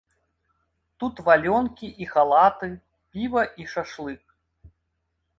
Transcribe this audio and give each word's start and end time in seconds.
Тут 1.01 1.19
валёнкі 1.27 1.89
і 2.05 2.07
халаты, 2.13 2.69
піва 3.17 3.43
і 3.65 3.69
шашлык. 3.75 4.23